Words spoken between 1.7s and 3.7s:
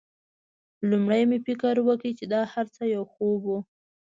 وکړ چې دا هرڅه یو خوب و